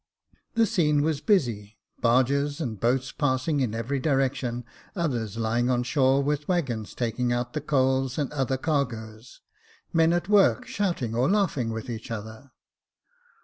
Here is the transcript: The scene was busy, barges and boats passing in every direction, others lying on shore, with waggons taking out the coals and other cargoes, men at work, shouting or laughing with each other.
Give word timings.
The 0.55 0.65
scene 0.65 1.03
was 1.03 1.21
busy, 1.21 1.77
barges 1.99 2.59
and 2.59 2.79
boats 2.79 3.11
passing 3.11 3.59
in 3.59 3.75
every 3.75 3.99
direction, 3.99 4.65
others 4.95 5.37
lying 5.37 5.69
on 5.69 5.83
shore, 5.83 6.23
with 6.23 6.47
waggons 6.47 6.95
taking 6.95 7.31
out 7.31 7.53
the 7.53 7.61
coals 7.61 8.17
and 8.17 8.33
other 8.33 8.57
cargoes, 8.57 9.41
men 9.93 10.11
at 10.11 10.27
work, 10.27 10.65
shouting 10.65 11.13
or 11.13 11.29
laughing 11.29 11.69
with 11.69 11.87
each 11.87 12.09
other. 12.09 12.49